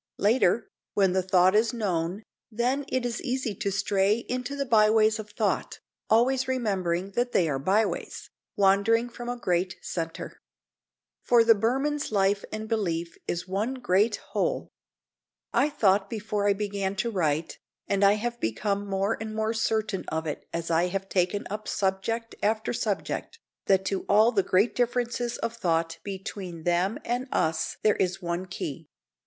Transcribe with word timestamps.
Later, 0.17 0.67
when 0.95 1.13
the 1.13 1.21
thought 1.21 1.53
is 1.53 1.73
known, 1.75 2.23
then 2.51 2.85
it 2.87 3.05
is 3.05 3.21
easy 3.21 3.53
to 3.57 3.69
stray 3.71 4.25
into 4.27 4.55
the 4.55 4.65
byways 4.65 5.19
of 5.19 5.29
thought, 5.29 5.77
always 6.09 6.47
remembering 6.47 7.11
that 7.11 7.33
they 7.33 7.47
are 7.47 7.59
byways, 7.59 8.31
wandering 8.55 9.09
from 9.09 9.29
a 9.29 9.37
great 9.37 9.75
centre. 9.83 10.39
For 11.21 11.43
the 11.43 11.53
Burman's 11.53 12.11
life 12.11 12.43
and 12.51 12.67
belief 12.67 13.15
is 13.27 13.47
one 13.47 13.75
great 13.75 14.15
whole. 14.31 14.69
I 15.53 15.69
thought 15.69 16.09
before 16.09 16.47
I 16.49 16.53
began 16.53 16.95
to 16.95 17.11
write, 17.11 17.59
and 17.87 18.03
I 18.03 18.13
have 18.13 18.39
become 18.39 18.87
more 18.87 19.15
and 19.21 19.35
more 19.35 19.53
certain 19.53 20.03
of 20.07 20.25
it 20.25 20.47
as 20.51 20.71
I 20.71 20.87
have 20.87 21.09
taken 21.09 21.45
up 21.51 21.67
subject 21.67 22.33
after 22.41 22.73
subject, 22.73 23.37
that 23.67 23.85
to 23.85 24.07
all 24.09 24.31
the 24.31 24.41
great 24.41 24.73
differences 24.73 25.37
of 25.37 25.55
thought 25.55 25.99
between 26.03 26.63
them 26.63 26.97
and 27.05 27.27
us 27.31 27.77
there 27.83 27.97
is 27.97 28.19
one 28.19 28.47
key. 28.47 28.87